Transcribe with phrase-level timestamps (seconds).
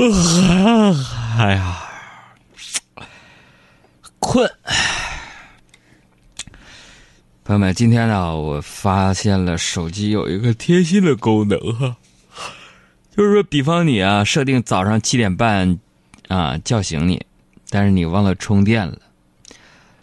[0.00, 0.96] 啊
[1.38, 1.76] 哎呀，
[4.18, 4.50] 困。
[7.44, 11.96] 朋友们，今天呢，我发现了手机有一个贴心的功能哈，
[13.14, 15.78] 就是说，比方你啊，设定早上七点半
[16.28, 17.26] 啊叫醒你，
[17.68, 18.96] 但是你忘了充电了，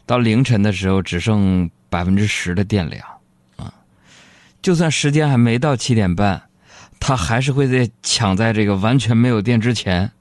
[0.05, 3.03] 到凌晨的时候只剩百分之十的电量
[3.55, 3.73] 啊，
[4.61, 6.43] 就算时间还没到七点半。
[6.99, 10.11] 他还是会在抢在这个完全没有电之前，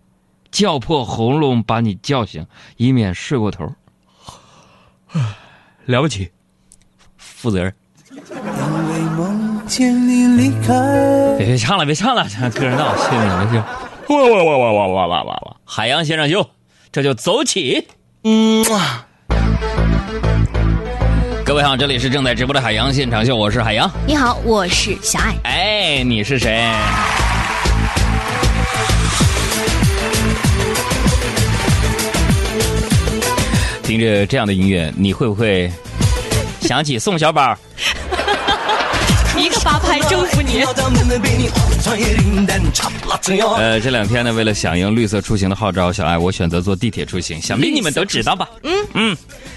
[0.51, 3.73] 叫破喉咙把你叫醒，以免睡过头。
[5.87, 6.31] 了不起，
[7.17, 7.75] 负责任。
[11.39, 13.65] 别别唱了，别唱了，歌闹，谢谢你们，
[14.09, 15.57] 哇哇哇哇哇哇哇哇哇！
[15.65, 16.51] 海洋先生秀，
[16.93, 17.89] 这就走起。
[18.23, 18.65] 嗯。
[18.65, 18.79] 各
[21.57, 23.91] 位好，这里是正在直播的海洋现场秀，我是海洋。
[24.07, 25.35] 你好，我是小爱。
[25.45, 26.71] 哎，你是谁？
[33.83, 35.73] 听着这样的音乐，你会不会
[36.61, 37.57] 想起宋小宝？
[39.67, 40.63] 八拍征服你。
[43.57, 47.43] 呃，这两天呢，为了响应绿色出行的号召，小爱我选择坐地铁出行。
[47.43, 48.49] 想必你们都知道吧？
[48.63, 49.17] 嗯嗯，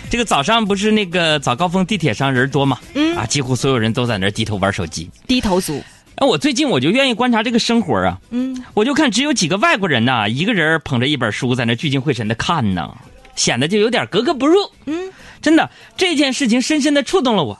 [0.09, 2.79] 这个早上不是那个早高峰地铁上人多吗？
[2.95, 5.07] 嗯啊，几乎所有人都在那低头玩手机。
[5.27, 5.79] 低头族。
[6.17, 8.17] 那我最近我就愿意观察这个生活啊。
[8.31, 12.89] 嗯，我就看只有几个外国人呐，一个人捧着一本书在那聚精会神的看呢，
[13.35, 14.57] 显得就有点格格不入。
[14.87, 17.55] 嗯，真的，这件事情深深的触动了我，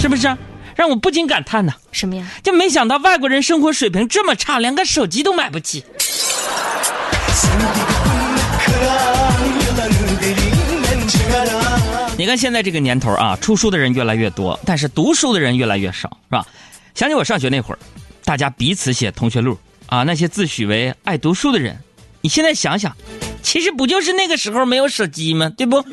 [0.00, 0.34] 是不是？
[0.76, 2.26] 让我不禁感叹呢，什么呀？
[2.42, 5.84] 就没想到外国人生活水平这么差，连个手机都买不起。
[12.16, 16.46] 你看现在这个年头啊，出书的人越来越多，但是读书的人越来越少，是吧？
[16.94, 17.78] 想起我上学那会儿，
[18.24, 21.76] 大家彼此写同学录啊，那些自诩为爱读书的人，
[22.20, 22.96] 你现在想想，
[23.42, 25.50] 其实不就是那个时候没有手机吗？
[25.56, 25.84] 对不？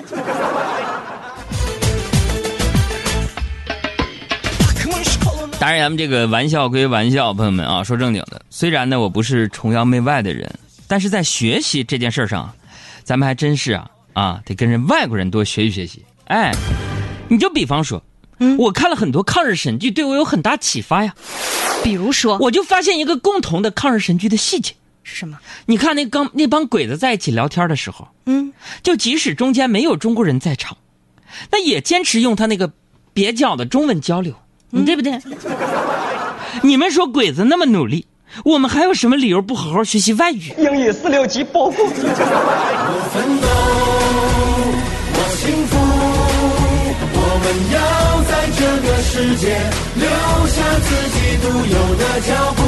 [5.61, 8.41] 当然，咱们这个玩笑归玩笑，朋友们啊，说正经的。
[8.49, 10.51] 虽然呢，我不是崇洋媚外的人，
[10.87, 12.51] 但是在学习这件事上，
[13.03, 16.03] 咱们还真是啊啊，得跟人外国人多学习学习。
[16.25, 16.51] 哎，
[17.29, 18.01] 你就比方说，
[18.39, 21.13] 嗯，我看了很多抗日神剧，对我有很大启发呀。
[21.83, 24.73] 比如说，我就发现一个共同的抗日神剧的细节
[25.03, 25.37] 是什么？
[25.67, 28.51] 你看那刚那帮鬼子在一起聊天的时候，嗯，
[28.81, 30.75] 就即使中间没有中国人在场，
[31.51, 32.73] 那也坚持用他那个
[33.13, 34.33] 蹩脚的中文交流。
[34.71, 35.19] 你对不对？
[36.63, 38.05] 你们说鬼子那么努力，
[38.43, 40.53] 我们还有什么理由不好好学习外语？
[40.57, 41.73] 英语四六级保护。
[41.77, 41.89] 我
[43.13, 43.47] 奋斗，
[45.13, 45.73] 我幸福，
[47.13, 47.77] 我们要
[48.23, 49.43] 在这个世界
[49.95, 50.07] 留
[50.47, 52.59] 下自己独有的脚步，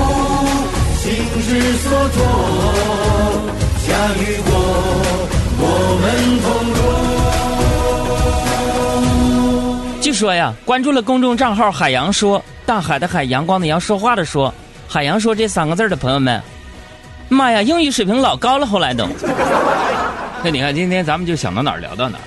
[0.98, 1.04] 心
[1.44, 2.18] 之所托，
[3.88, 3.90] 家
[4.20, 4.50] 与国，
[5.60, 5.62] 我
[6.02, 6.04] 们
[6.42, 7.13] 同路。
[10.14, 14.54] 说呀，关注了公众账号“海洋说”，大海的海，阳光的阳，说话的说，
[14.88, 16.42] 海洋说这三个字的朋友们，
[17.30, 19.08] 妈呀，英语水平老高了，后来都。
[20.44, 22.22] 那你看，今天咱们就想到哪儿聊到哪儿。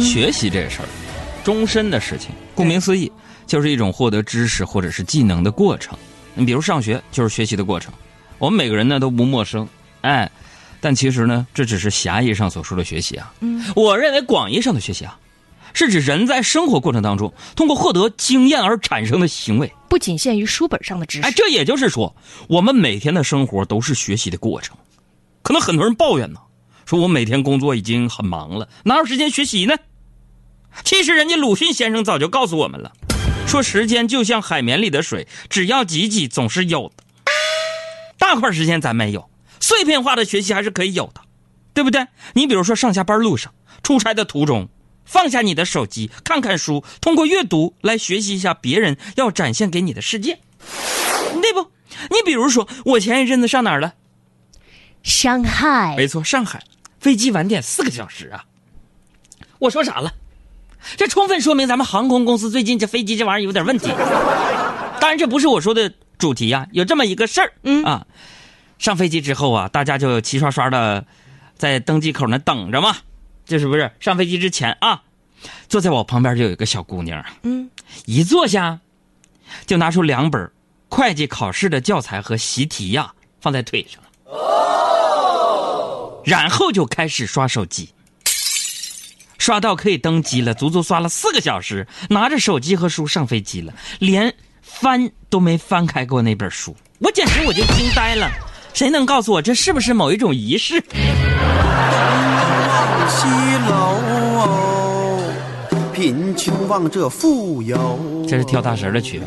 [0.00, 0.88] 学习这事儿，
[1.42, 3.10] 终身的事情，顾名思义，
[3.46, 5.98] 就是一种获得知识或者是技能的过程。
[6.34, 7.92] 你比如上学，就是学习的过程，
[8.38, 9.68] 我们每个人呢都不陌生，
[10.02, 10.30] 哎。
[10.80, 13.32] 但其实呢，这只是狭义上所说的学习啊。
[13.40, 15.18] 嗯，我认为广义上的学习啊，
[15.72, 21.26] 是指人在生活过程当中通过获得经验而产生的行为，不仅限于书本上的知识。
[21.26, 22.14] 哎，这也就是说，
[22.48, 24.76] 我们每天的生活都是学习的过程。
[25.42, 26.40] 可能很多人抱怨呢，
[26.84, 29.74] 说我每天工作已经很忙了，哪有时间学习呢？
[30.84, 32.92] 其实人家鲁迅先生早就告诉我们了，
[33.46, 37.04] 说时间就像海绵里的水，只要挤挤总是有的。
[38.18, 39.28] 大块时间咱没有。
[39.60, 41.20] 碎片化的学习还是可以有的，
[41.74, 42.06] 对不对？
[42.34, 43.52] 你比如说上下班路上、
[43.82, 44.68] 出差的途中，
[45.04, 50.40] 放下你的手机，看看书，通过阅读来学习一下别人要展现给你的世界，
[51.40, 51.70] 对不？
[52.10, 53.94] 你比如说，我前一阵子上哪儿了？
[55.02, 55.94] 上海。
[55.96, 56.62] 没错，上海，
[57.00, 58.44] 飞机晚点四个小时啊！
[59.60, 60.12] 我说啥了？
[60.96, 63.88] 这充分说明咱们航空公司最近这飞机这玩意儿有点问题。
[65.00, 68.06] 当然，这不是我说的主题呀，有这么一个事儿，嗯啊。
[68.78, 71.04] 上飞机之后啊，大家就齐刷刷的
[71.56, 72.96] 在登机口那等着嘛。
[73.44, 75.02] 就是不是上飞机之前啊？
[75.68, 77.70] 坐在我旁边就有一个小姑娘，嗯，
[78.06, 78.80] 一坐下
[79.66, 80.50] 就拿出两本
[80.88, 87.90] 会计考试的教材和习题呀，放在腿上，哦，然后就开始刷手机，
[89.38, 96.74] 刷到可以登机了，足足刷了四个小时，拿着手机和书上飞机了，连翻都没翻开过那本书。
[96.98, 98.28] 我简直我就惊呆了。
[98.76, 100.74] 谁能告诉我这是不是某一种仪式？
[103.08, 103.26] 西
[103.70, 105.18] 楼，
[105.94, 107.98] 贫穷望着富有。
[108.28, 109.24] 这是跳大神的曲子！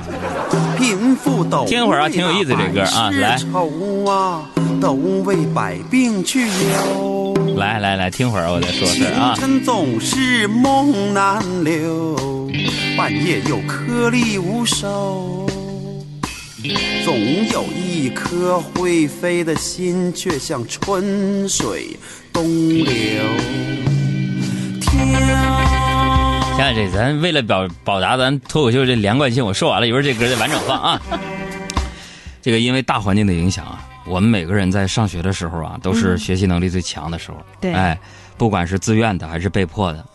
[0.78, 4.48] 贫富斗听一会儿啊挺有意思这歌啊来愁啊，
[4.80, 4.94] 都
[5.26, 7.34] 为百病去忧。
[7.58, 9.34] 来来来，听会儿我再说事儿啊。
[9.34, 12.16] 清晨总是梦难留，
[12.96, 15.50] 半夜又颗粒无收。
[17.06, 17.18] 总
[17.48, 21.98] 有一颗会飞的心，却像春水
[22.34, 22.86] 东流。
[24.82, 31.02] 现在，这咱为了表表达咱脱口秀这连贯性，我说完了，一会儿这歌再完整放啊。
[32.42, 37.38] 这个因为大环境的影响啊，我们每个人在上学的时候啊，都是学习能力最强的时候。
[37.62, 37.98] 对哎，
[38.38, 40.06] 不管是自愿的还是被迫的，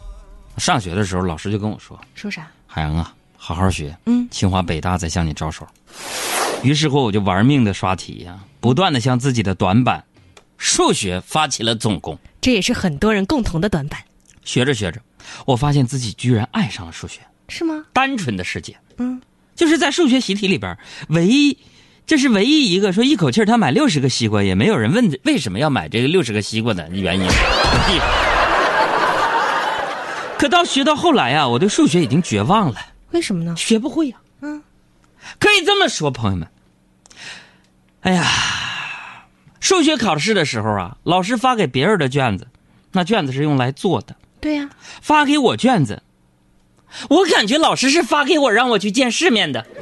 [0.59, 3.15] 上学的时候老师就跟我说说啥？：“海洋啊，
[3.47, 5.67] 好好学，嗯清华北大在向你招手。”
[6.65, 10.03] 于是乎，我就玩命的刷题呀、不断的向自己的短板
[10.57, 12.19] 数学发起了总攻。
[12.41, 14.01] 这也是很多人共同的短板，
[14.47, 14.99] 学着学着，
[15.45, 17.21] 我发现自己居然爱上了数学。
[17.51, 17.85] 是吗？
[17.93, 19.21] 单纯的世界，嗯，
[19.55, 21.59] 就是在数学习题里边，唯一，
[22.07, 27.29] 这是唯一一个说一口气儿他买六十个西瓜，也没有人问为什么要买这个六十个西瓜的原因。
[30.39, 32.77] 可到学到后来呀、我对数学已经绝望了，
[33.15, 33.55] 为什么呢？
[33.57, 34.61] 学不会呀、嗯，
[35.39, 36.49] 可以这么说，朋友们。
[38.01, 38.25] 哎呀，
[39.61, 42.49] 数学考试的时候啊，老师发给别人的卷子，
[42.91, 44.17] 那卷子是用来做的。
[44.41, 44.69] 对呀、
[45.01, 46.03] 发给我卷子，
[47.09, 49.65] 我感觉老师是发给我让我去见世面的。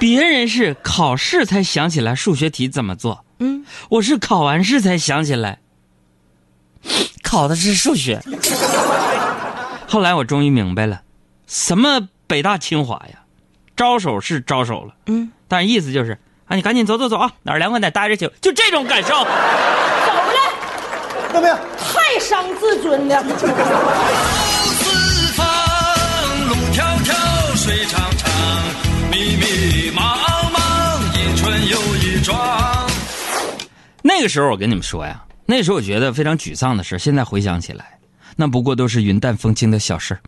[0.00, 5.60] 别人是考试才想起来数学题怎么做，嗯，我是考完试才想起来，
[7.32, 8.20] 考的是数学。
[9.88, 11.00] 后来我终于明白了，
[11.46, 13.20] 什么北大清华呀，
[13.74, 19.08] 招手是招手了，嗯，但是意思就是啊，你赶紧走走走啊，哪儿凉快哪儿待着去，就这种感受。
[19.08, 19.30] 走了，
[21.32, 21.58] 怎么样？
[21.78, 23.24] 太伤自尊了。
[23.24, 23.46] 四
[25.32, 25.46] 方
[26.48, 27.14] 路迢迢，
[27.56, 28.30] 水长长，
[29.10, 30.02] 密密茫
[30.52, 32.38] 茫，一春又一庄。
[34.02, 37.98] 那个时候我跟你们说呀，那时候我觉得非常沮丧的事，现在回想起来，
[38.36, 40.18] 那不过都是云淡风轻的小事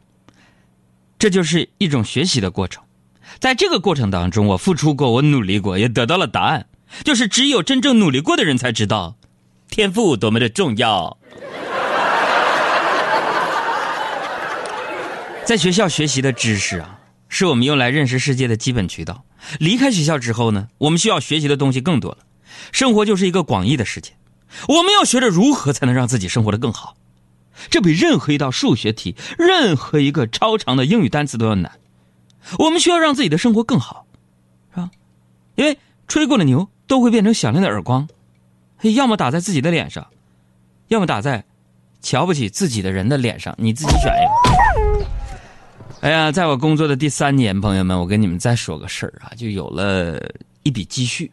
[1.18, 2.82] 这就是一种学习的过程，
[3.38, 6.66] 在这个过程当中，我付出过，我努力过，也得到了答案，
[7.04, 9.16] 就是只有真正努力过的人才知道，
[9.70, 11.16] 天赋多么的重要。
[15.44, 19.24] 在学校学习的知识啊，是我们用来认识世界的基本渠道。
[19.58, 22.18] 离开学校之后呢，我们需要学习的东西更多了。
[22.72, 24.12] 生活就是一个广义的世界，
[24.68, 26.96] 我们要学着如何才能让自己生活的更好。
[27.70, 31.72] 这比任何一道数学题、任何一个超长的英语单词都要难。
[32.58, 34.06] 我们需要让自己的生活更好，
[34.74, 34.90] 是吧？
[35.54, 35.78] 因为
[36.08, 38.08] 吹过的牛都会变成响亮的耳光，
[38.82, 40.06] 要么打在自己的脸上，
[40.88, 41.44] 要么打在
[42.02, 45.06] 瞧不起自己的人的脸上，你自己选一个。
[46.00, 50.20] 哎呀，在我工作的第三年，朋友们，我跟你们再说个事儿啊，就有了
[50.64, 51.30] 一笔积蓄。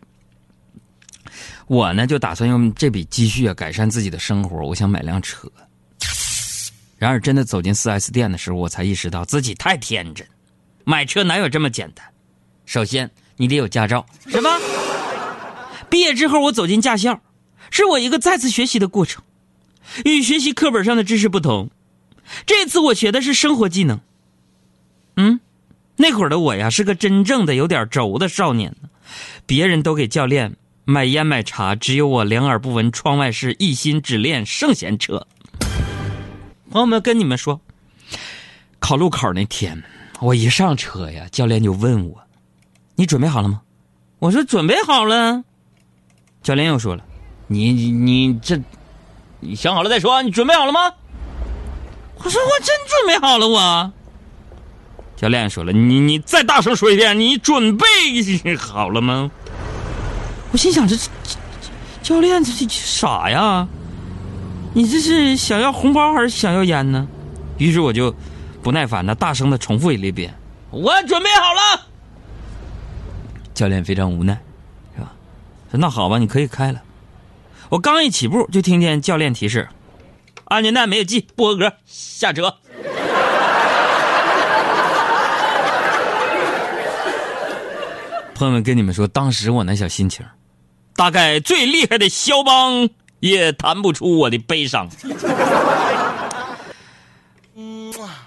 [1.71, 4.57] 我呢，就打算用这笔积蓄啊，改善自己的生活。
[4.65, 5.49] 我想买辆车。
[6.97, 10.27] 然而，真的走进 4S 店的时候，我才意识到自己太天真。
[10.83, 12.05] 买车哪有这么简单？
[12.65, 14.59] 首先，你得有驾照，是吧？
[15.89, 17.21] 毕业之后，我走进驾校，
[17.69, 19.23] 是我一个再次学习的过程。
[20.03, 21.69] 与学习课本上的知识不同，
[22.45, 23.97] 这次我学的是生活技能。
[25.15, 25.39] 嗯，
[25.95, 28.75] 那会儿的我呀，是个真正的有点轴的少年。
[29.45, 30.57] 别人都给教练
[30.91, 35.25] 买烟买茶，只有我两耳不闻窗外事，一心只练圣贤车。
[36.69, 37.61] 朋友们，跟你们说，
[38.77, 39.81] 考路考那天，
[40.19, 42.21] 我一上车呀，教练就问我
[42.95, 43.61] ：“你准备好了吗？”
[44.19, 45.43] 我说：“准备好了。”
[46.43, 47.03] 教练又说了
[47.47, 48.61] ：“你你你这，
[49.39, 50.91] 你想好了再说，你准备好了吗？”
[52.21, 53.93] 我说：“我真准备好了，我。”
[55.15, 57.85] 教练说了：“你你再大声说一遍，你准备
[58.57, 59.31] 好了吗？”
[60.51, 61.07] 我心想：这这
[62.01, 63.67] 教练这这傻呀？
[64.73, 67.07] 你这是想要红包还是想要烟呢？
[67.57, 68.15] 于是我就
[68.63, 70.33] 不耐烦的大声的重复一遍
[70.71, 71.87] ：“我准备好了。”
[73.53, 74.41] 教练非常无奈，
[74.95, 75.13] 是吧？
[75.69, 76.81] 说那好吧，你可以开了。
[77.69, 79.69] 我刚一起步，就听见教练提示
[80.45, 82.55] ：“安全带没有系，不合格，下车。
[88.33, 90.25] ”朋友们，跟你们说，当时我那小心情，
[91.01, 92.87] 大概最厉害的肖邦
[93.21, 94.87] 也弹不出我的悲伤。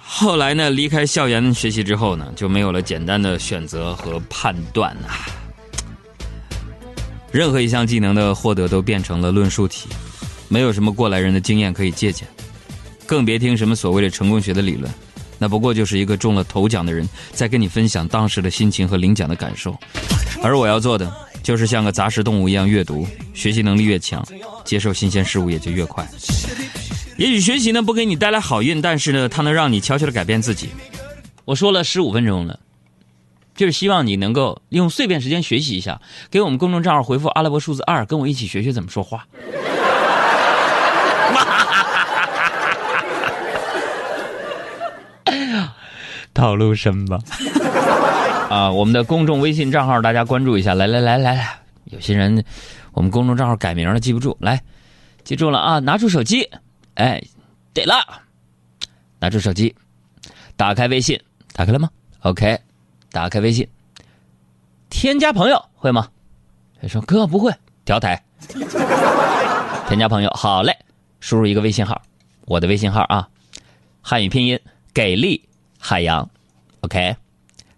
[0.02, 5.06] 后来呢，离开校园学习之后呢，就没有了简单的选择和判断呐、
[7.30, 9.88] 任何一项技能的获得都变成了论述题，
[10.48, 12.26] 没有什么过来人的经验可以借鉴，
[13.06, 14.92] 更别听什么所谓的成功学的理论，
[15.38, 19.78] 那不过就是一个中了头奖的人在跟你分享当时的心情和领奖的感受。
[20.42, 21.08] 而我要做的，
[21.44, 24.26] 就是像个杂食动物一样阅读，学习能力越强，
[24.64, 26.08] 接受新鲜事物也就越快。
[27.18, 30.70] 也许学习呢不给你带来好运，但是呢，它能让你悄悄的改变自己。
[31.44, 32.58] 我说了十五分钟了，
[33.54, 39.26] 就是希望你能够利用碎片时间学习一下，给我们公众账号回复阿拉伯数字二，跟我一起学学怎么说话。
[46.32, 47.18] 套路深吧？
[48.54, 50.74] 啊，我们的公众微信账号大家关注一下。
[50.74, 52.44] 来来来来来，有些人
[52.92, 54.62] 我们公众账号改名了，记不住，来，
[55.24, 55.80] 记住了啊！
[55.80, 56.48] 拿出手机，
[56.94, 57.20] 哎，
[57.72, 57.96] 对了，
[59.18, 59.74] 拿出手机，
[60.54, 61.20] 打开微信，
[61.52, 62.56] 打开了吗？OK，
[63.10, 63.66] 打开微信，
[64.88, 66.06] 添加朋友会吗？
[66.80, 67.52] 他说哥不会，
[67.84, 68.22] 调台。
[69.88, 70.72] 添加朋友，好嘞，
[71.18, 72.00] 输入一个微信号，
[72.42, 73.28] 我的微信号啊，
[74.00, 74.60] 汉语拼音
[74.92, 75.42] 给力
[75.76, 76.30] 海洋
[76.82, 77.16] ，OK，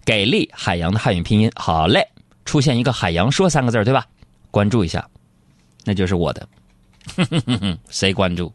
[0.06, 2.06] 给力海洋的汉语拼音，好嘞，
[2.44, 4.06] 出现一个海洋说三个字对吧？
[4.52, 5.04] 关注一下，
[5.84, 6.48] 那就是我的，
[7.90, 8.52] 谁关注，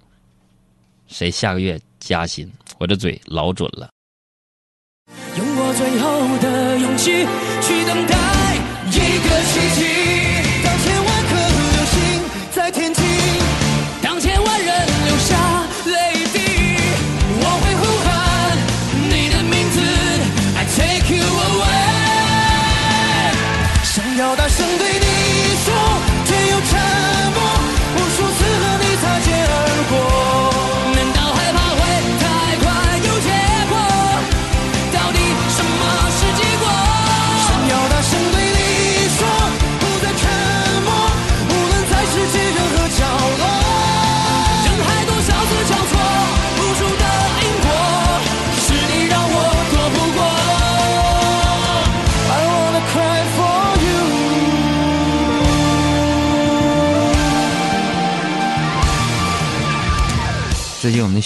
[1.07, 3.89] 谁下个月加薪，我的嘴老准了。
[5.37, 7.11] 用我最后的勇气
[7.61, 8.15] 去等待
[8.87, 10.00] 一个奇迹。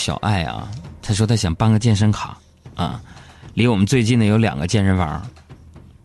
[0.06, 0.70] 小爱啊，
[1.02, 2.38] 她说她想办个健身卡
[2.76, 3.02] 啊，
[3.56, 5.28] 离我们最近的有两个健身房，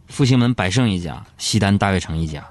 [0.09, 2.43] 复兴门百盛一家，西单大悦城一家。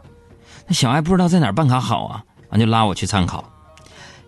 [0.67, 3.51] 那小爱不知道在哪儿办卡好啊，完就拉我去参考。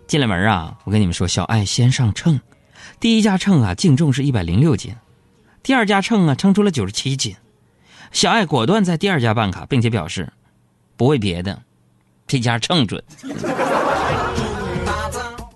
[0.07, 2.41] 进了门啊，我跟你们说，小爱先上秤，
[2.99, 4.95] 第一家秤啊净重是一百零六斤，
[5.61, 7.35] 第二家秤啊称出了九十七斤。
[8.11, 10.33] 小爱果断在第二家办卡，并且表示
[10.97, 11.61] 不为别的，
[12.25, 13.03] 这家秤准。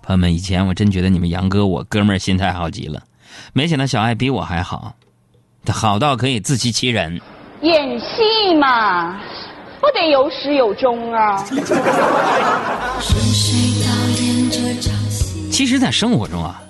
[0.06, 3.02] 朋友们，以前我真觉得你们杨哥我哥们儿心态好极了，
[3.52, 4.94] 没想到小爱比我还好，
[5.64, 7.20] 他好到可以自欺欺人。
[7.62, 9.20] 演戏嘛，
[9.80, 11.44] 不得有始有终啊！
[15.50, 16.62] 其实，在生活中啊，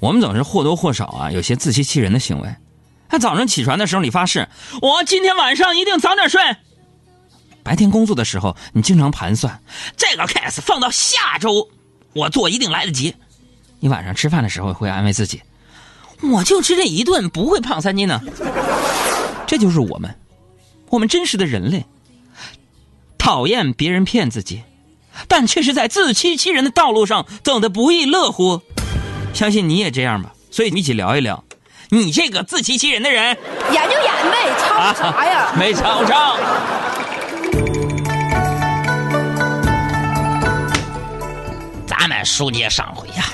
[0.00, 2.52] 我们总是或多或少啊有些自欺欺人的行为。
[3.08, 4.48] 他早上起床的时候，你发誓
[4.80, 6.40] 我今天晚上一定早点睡；
[7.62, 9.62] 白天工作的时候，你经常盘算
[9.96, 11.68] 这个 case 放到下周
[12.12, 13.14] 我做一定来得及。
[13.80, 15.42] 你晚上吃饭的时候会安慰自己，
[16.22, 18.20] 我就吃这一顿，不会胖三斤呢。
[19.46, 20.14] 这就是我们，
[20.88, 21.84] 我们真实的人类，
[23.18, 24.62] 讨厌别人骗自己，
[25.26, 28.62] 但却是在自欺欺人的道路上走得不亦乐乎。
[29.34, 31.42] 相信你也这样吧，所以一起聊一聊，
[31.90, 33.36] 你这个自欺欺人的人
[33.72, 35.52] 演就演呗，吵啥呀？
[35.58, 36.36] 没吵上。
[42.02, 43.32] 咱们书接上回呀、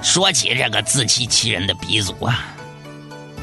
[0.00, 2.54] 说起这个自欺欺人的鼻祖啊，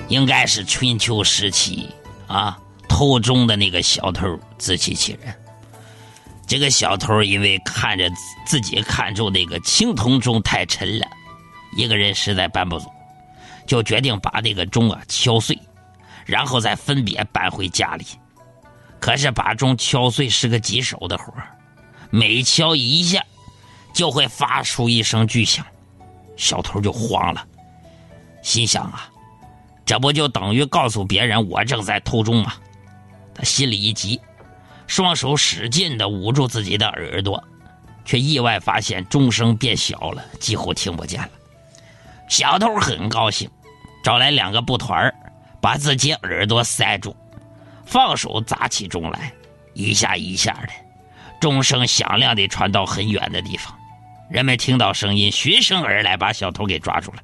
[0.07, 1.89] 应该是春秋时期
[2.25, 2.57] 啊
[2.87, 5.35] 偷钟的那个小偷自欺欺人。
[6.47, 8.09] 这个小偷因为看着
[8.45, 11.05] 自己看中那个青铜钟太沉了，
[11.75, 12.89] 一个人实在搬不走，
[13.67, 15.59] 就决定把这个钟啊敲碎，
[16.25, 18.05] 然后再分别搬回家里。
[19.01, 21.33] 可是把钟敲碎是个棘手的活
[22.09, 23.21] 每敲一下
[23.93, 25.65] 就会发出一声巨响，
[26.37, 27.45] 小偷就慌了，
[28.41, 29.09] 心想啊，
[29.85, 32.53] 这不就等于告诉别人我正在偷钟吗？
[33.33, 34.19] 他心里一急，
[34.87, 37.41] 双手使劲的捂住自己的耳朵，
[38.03, 41.29] 却意外发现钟声变小了，几乎听不见了。
[42.27, 43.49] 小偷很高兴，
[44.03, 45.13] 找来两个布团儿
[45.61, 47.15] 把自己耳朵塞住，
[47.85, 49.33] 放手砸起钟来，
[49.73, 50.69] 一下一下的，
[51.39, 53.77] 钟声响亮地传到很远的地方。
[54.31, 57.17] 人们听到声音，循声而来，把小偷给抓住了。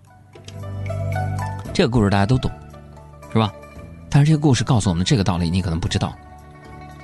[1.74, 2.52] 这个故事大家都懂，
[3.32, 3.50] 是吧？
[4.10, 6.14] 但是这个故事告诉我们这个道理，你可能不知道。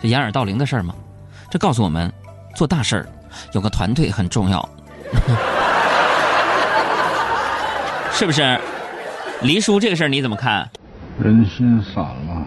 [0.01, 0.93] 这掩耳盗铃的事儿吗？
[1.50, 2.12] 这告诉我们，
[2.53, 3.07] 做大事儿
[3.53, 4.69] 有个团队很重要，
[8.12, 8.60] 是不是？
[9.41, 10.69] 黎叔，这个事儿你怎么看？
[11.17, 12.45] 人心散了，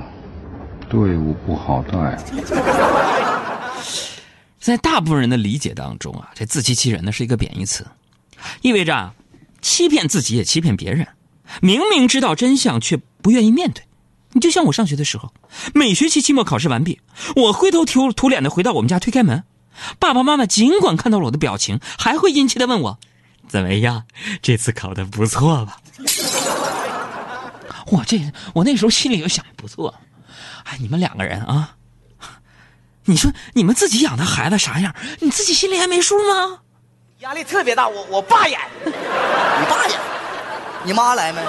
[0.90, 2.18] 队伍不好带。
[4.66, 7.86] 在大部分人的理解当中啊，这自欺欺人呢是一个贬义词，
[8.62, 9.12] 意味着，
[9.62, 11.06] 欺骗自己也欺骗别人，
[11.62, 13.84] 明明知道真相却不愿意面对。
[14.32, 15.32] 你就像我上学的时候，
[15.72, 17.00] 每学期期末考试完毕，
[17.36, 19.44] 我灰头土土脸的回到我们家推开门，
[20.00, 22.98] 爸爸妈妈尽管看到了我的表情，还会殷切的问我
[23.46, 24.02] ：“怎么样？
[24.42, 25.80] 这次考的不错吧？”
[27.86, 28.20] 我这
[28.52, 29.94] 我那时候心里就想不错，
[30.64, 31.75] 哎，你们两个人啊，
[33.06, 36.58] 你说你们自己养的孩子啥样，你自己心里还没数吗？
[37.20, 38.92] 压力特别大，我我爸演， 你
[39.68, 39.98] 爸演，
[40.84, 41.40] 你妈来没？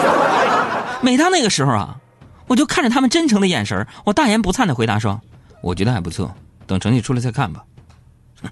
[1.00, 1.96] 每当那个时候啊，
[2.48, 5.20] 我就看着他们真诚的眼神我大言不惭的回答说
[5.62, 6.34] ：“我觉得还不错，
[6.66, 7.62] 等成绩出来再看吧。”
[8.42, 8.48] 哼，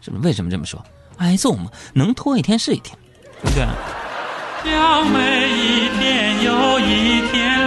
[0.00, 0.22] 是不是？
[0.24, 0.82] 为什么这么说？
[1.18, 2.98] 挨揍嘛，能拖一天是一天，
[3.42, 3.66] 对不对？
[4.64, 7.58] 像每一天又一天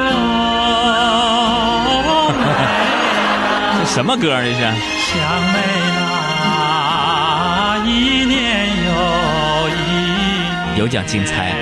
[3.95, 4.41] 什么歌啊？
[4.43, 4.59] 这是？
[4.59, 4.67] 想
[5.53, 5.59] 妹
[7.13, 10.77] 那一年又一年。
[10.77, 11.55] 有奖竞猜，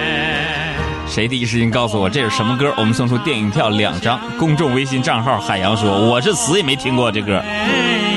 [1.07, 2.73] 谁第一时间告诉我这是什么歌？
[2.75, 4.19] 我们送出电影票两张。
[4.39, 8.12] 公众微信账号海洋说：“我是死也没听过这歌。”哎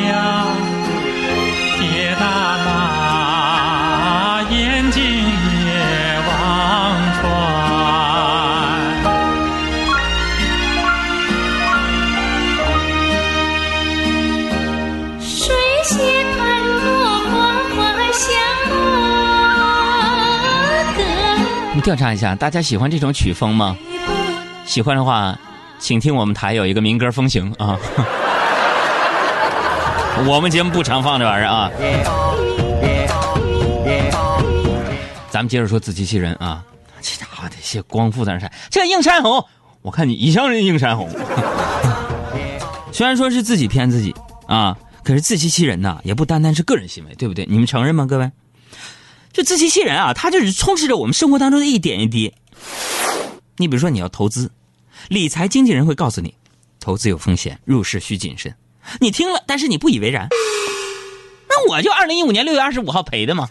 [21.87, 23.77] 调查一下，大家喜欢这种曲风吗？
[24.65, 25.39] 喜欢的话，
[25.79, 27.79] 请听我们台有一个民歌风行啊。
[30.27, 31.71] 我们节目不常放这玩意儿啊。
[35.31, 36.65] 咱们接着说自欺欺人啊，
[37.01, 39.45] 这家伙得谢光复在那晒，这映山红，
[39.83, 41.09] 我看你一向人映山红。
[42.91, 44.13] 虽然说是自己骗自己
[44.49, 47.47] 啊，可是自欺欺人呐，也不单单是个人行为，对不对？
[47.49, 48.29] 你们承认吗，各位？
[49.37, 52.33] 就自欺欺人啊，它就是充斥着我们生活当中的一点一滴。
[53.59, 54.51] 你比如说，你要投资，
[55.09, 56.35] 理财经纪人会告诉你，
[56.81, 58.55] 投资有风险，入市需谨慎。
[58.99, 60.27] 你听了，但是你不以为然。
[61.51, 63.47] 那我就二零一五年六月二十五号赔的嘛。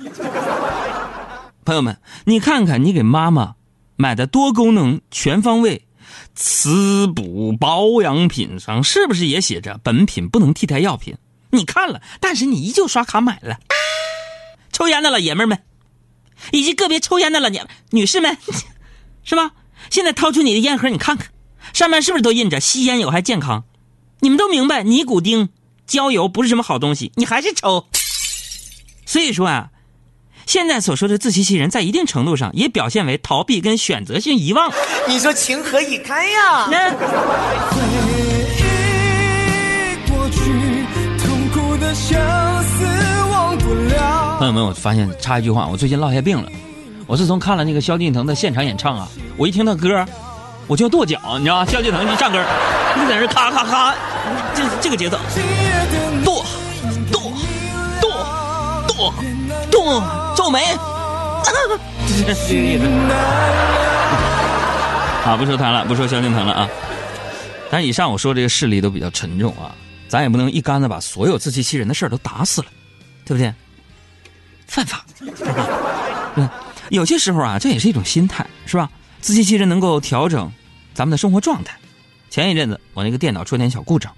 [1.64, 3.54] 朋友们，你看看你给妈妈
[3.96, 5.86] 买的多功能全方位
[6.34, 11.16] 滋补保养品上，是不是也写着本品不能替代药品？
[11.52, 13.60] 你看了，但是你依旧刷卡买了。
[14.72, 15.60] 抽烟的老爷们们，
[16.52, 18.38] 以及个别抽烟的老娘女士们，
[19.24, 19.52] 是吧？
[19.90, 21.28] 现在掏出你的烟盒，你看看，
[21.74, 23.64] 上面是不是都印着吸烟有害健康？
[24.22, 25.50] 你们都明白尼古丁、
[25.86, 27.88] 焦油不是什么好东西，你还是抽。
[29.06, 29.70] 所以说啊，
[30.48, 34.72] 现在所说的自欺欺人，在一定程度上也表现为逃避跟选择性遗忘。
[35.08, 36.68] 你说情何以堪呀？
[36.72, 38.25] 那
[44.38, 46.52] 朋友们，我发现插一句话，我最近落下病了。
[47.08, 50.06] 我自从看了那个萧敬腾的现场演唱啊，我一听到歌，
[50.68, 51.66] 我就跺脚，你知道吗？
[51.66, 52.44] 萧敬腾一唱歌，
[52.96, 53.96] 就在那咔咔咔，
[54.54, 55.18] 这这个节奏，
[56.26, 56.44] 跺
[57.12, 57.32] 跺
[58.02, 58.10] 跺
[58.88, 59.14] 跺
[59.72, 60.04] 跺，
[60.36, 60.60] 皱眉，
[61.46, 61.54] 这
[62.26, 62.86] 个意思。
[65.26, 66.70] 啊，不说他了，不说萧敬腾了啊。
[67.72, 69.72] 但以上我说这个事例都比较沉重啊，
[70.10, 72.68] 咱也不能一竿子把所有自欺欺人的事儿都打死了，
[73.26, 73.54] 对不对？
[74.68, 75.06] 犯法。
[76.36, 76.50] 嗯，
[76.90, 78.90] 有些时候啊，这也是一种心态，是吧？
[79.22, 80.52] 自欺欺人能够调整
[80.94, 81.78] 咱们的生活状态。
[82.30, 84.12] 前一阵子我那个电脑出点小故障，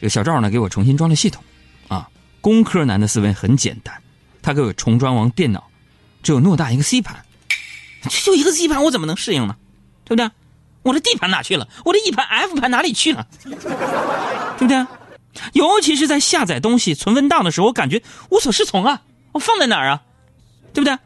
[0.00, 1.42] 这个小赵呢给我重新装了系统，
[1.88, 2.08] 啊，
[2.40, 3.94] 工科男的思维很简单，
[4.42, 5.64] 他给我重装完电脑，
[6.22, 7.16] 只有偌大一个 C 盘，
[8.24, 9.56] 就一个 C 盘，我怎么能适应呢？
[10.04, 10.30] 对不对？
[10.82, 11.68] 我的 D 盘哪去了？
[11.84, 13.26] 我的 E 盘、F 盘哪里去了？
[13.44, 14.86] 对不对？
[15.52, 19.02] 尤其是在下载东西、存文档的时候，我感觉无所适从啊！
[19.32, 20.02] 我放在哪儿啊？
[20.72, 20.96] 对不对？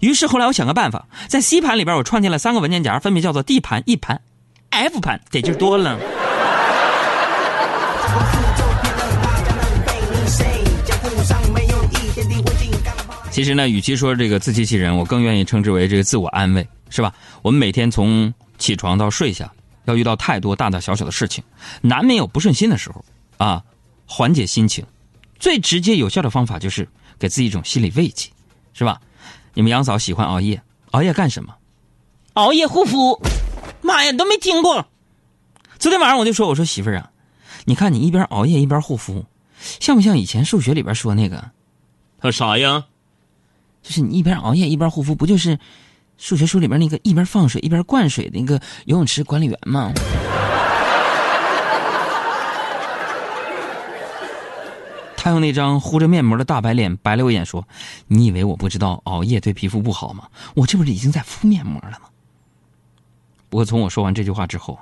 [0.00, 4.20] 于是后来我想个办法，在 C 盘里边我创建了三个文件夹，分别叫做 D 盘、E 盘、
[4.70, 5.98] F 盘，得劲多了。
[13.30, 17.12] 其实呢，与其说这个自欺欺人，我更愿意称之为这个自我安慰，是吧？
[17.40, 19.50] 我们每天从起床到睡下，
[19.84, 21.42] 要遇到太多大大小小的事情，
[21.80, 23.04] 难免有不顺心的时候
[23.38, 23.62] 啊。
[24.04, 24.84] 缓解心情，
[25.38, 26.86] 最直接有效的方法就是
[27.18, 28.30] 给自己一种心理慰藉，
[28.72, 29.00] 是吧？
[29.54, 31.54] 你们杨嫂喜欢熬夜，熬夜干什么？
[32.34, 33.20] 熬夜护肤，
[33.82, 34.86] 妈呀，你都没听过。
[35.78, 37.10] 昨天晚上我就说，我说媳妇儿啊，
[37.66, 39.24] 你看你一边熬夜一边护肤，
[39.80, 41.50] 像不像以前数学里边说那个？
[42.18, 42.84] 他说啥呀？
[43.82, 45.58] 就是你一边熬夜一边护肤，不就是
[46.16, 49.92] 数学书里边那个一边放水一边灌水的那个游泳池管理员吗？
[55.22, 57.64] 他用那张糊着面膜的大白脸白了我一眼，说
[58.10, 60.24] ：“你以为我不知道熬夜对皮肤不好吗？
[60.56, 62.08] 我这不是已经在敷面膜了吗？”
[63.48, 64.76] 不过从我说完这句话之后，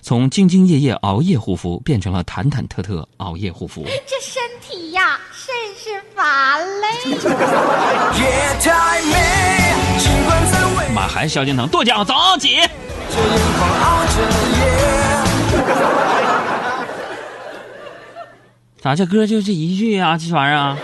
[0.00, 3.82] 从兢兢业业熬夜护肤变成了忐忐忑忑熬夜护肤。
[4.06, 6.86] 这身体呀，甚是乏累。
[7.10, 9.14] 夜太美，
[9.98, 12.50] 尽管再为妈，还是萧敬腾跺脚走起。
[13.10, 14.14] 这眼眶熬着
[16.28, 16.31] 夜。
[18.82, 20.18] 咋这歌就这一句啊？
[20.18, 20.76] 这玩意儿？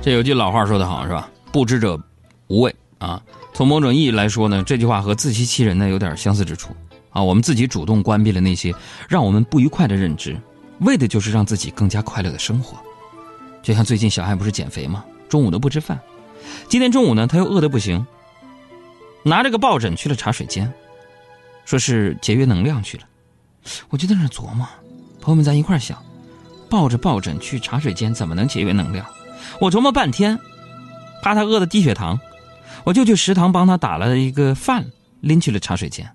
[0.00, 1.28] 这有句老话说得好，是吧？
[1.50, 2.00] 不知者
[2.46, 3.20] 无畏啊。
[3.52, 6.68] 从某种意义来说呢，这句话和自欺欺人呢有点相似之处
[7.10, 7.20] 啊。
[7.20, 8.72] 我们自己主动关闭了那些
[9.08, 10.40] 让我们不愉快的认知，
[10.78, 12.78] 为的就是让自己更加快乐的生活。
[13.64, 15.04] 就像最近小爱不是减肥吗？
[15.28, 15.98] 中午都不吃饭，
[16.68, 18.06] 今天中午呢，他又饿得不行。
[19.26, 20.72] 拿着个抱枕去了茶水间，
[21.64, 23.02] 说是节约能量去了。
[23.88, 24.64] 我就在那琢磨，
[25.20, 26.00] 朋友们咱一块想，
[26.70, 29.04] 抱着抱枕去茶水间怎么能节约能量？
[29.60, 30.38] 我琢磨半天，
[31.24, 32.20] 怕他饿得低血糖，
[32.84, 34.86] 我就去食堂帮他打了一个饭，
[35.22, 36.08] 拎去了茶水间。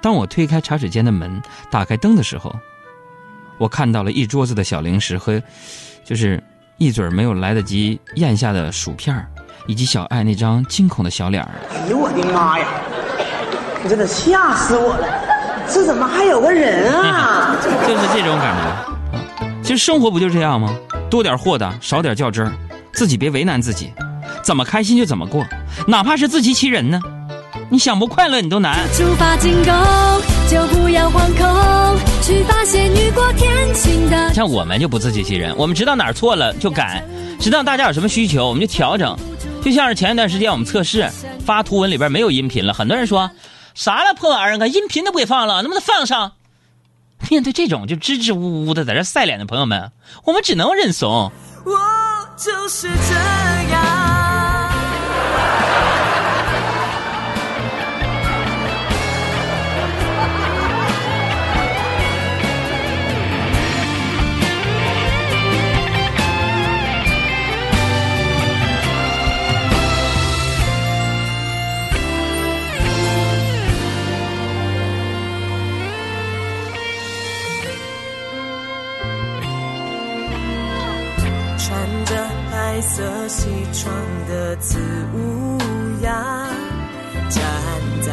[0.00, 2.52] 当我推开茶水间的门，打开灯的时候，
[3.56, 5.40] 我看到了一桌子的小零食和，
[6.04, 6.42] 就是
[6.78, 9.30] 一嘴没有来得及咽下的薯片儿
[9.66, 11.50] 以及小爱那张惊恐的小脸儿。
[11.70, 12.66] 哎呦我的妈呀！
[13.82, 15.06] 你真的吓死我了！
[15.68, 17.56] 这怎么还有个人啊？
[17.62, 18.86] 就是这种感觉啊。
[19.62, 20.74] 其实生活不就这样吗？
[21.10, 22.52] 多点豁达，少点较真儿，
[22.92, 23.92] 自己别为难自己，
[24.42, 25.44] 怎么开心就怎么过，
[25.86, 27.00] 哪怕是自欺欺人呢。
[27.68, 28.76] 你想不快乐你都难。
[28.92, 29.72] 出发进攻，
[30.48, 34.32] 就不要惶恐，去发现雨过天晴的。
[34.32, 37.02] 像我们就不自欺欺人，我们知道哪儿错了就改，
[37.40, 39.16] 知道大家有什么需求我们就调整。
[39.62, 41.08] 就像是前一段时间我们测试
[41.44, 43.30] 发图文里边没有音频了，很多人说
[43.74, 46.32] 啥了破玩意儿啊，音频都不给放了，能不能放上？
[47.30, 49.92] 面对这种就支支吾吾的在这晒脸的朋友们，
[50.24, 51.30] 我们只能认怂。
[51.64, 51.78] 我
[52.36, 54.11] 就是这样。
[82.94, 83.90] 色西窗
[84.28, 84.78] 的紫
[85.14, 85.56] 乌
[86.02, 86.12] 鸦，
[87.30, 87.42] 站
[88.02, 88.12] 在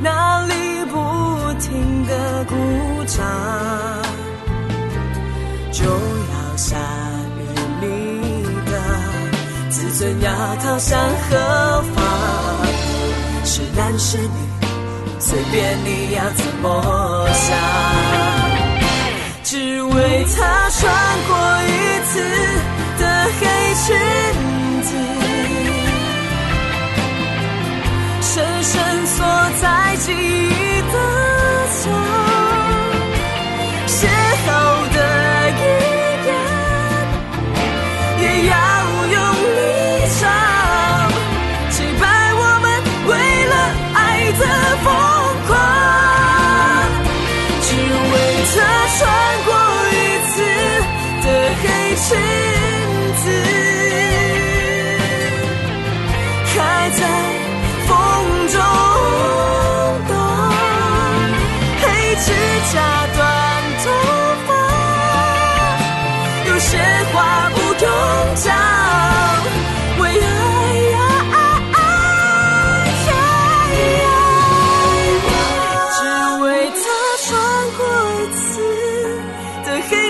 [0.00, 2.54] 那里不停的鼓
[3.06, 3.26] 掌，
[5.72, 6.76] 就要下
[7.38, 7.40] 雨
[7.80, 8.72] 你的
[9.68, 10.30] 自尊要
[10.62, 10.96] 逃向
[11.28, 11.98] 何方？
[13.44, 14.28] 是男是女，
[15.18, 17.58] 随便你要怎么想，
[19.42, 20.78] 只为他穿
[21.26, 21.68] 过一
[22.06, 22.79] 次。
[23.38, 23.96] 黑裙
[24.82, 24.88] 子
[28.20, 29.24] 深深锁
[29.60, 32.09] 在记忆的锁。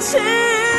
[0.00, 0.69] 一起。